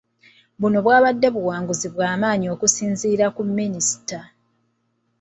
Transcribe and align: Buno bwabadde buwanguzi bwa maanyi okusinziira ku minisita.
Buno 0.59 0.77
bwabadde 0.85 1.27
buwanguzi 1.35 1.87
bwa 1.93 2.11
maanyi 2.21 2.47
okusinziira 2.55 3.25
ku 3.35 3.41
minisita. 3.57 4.19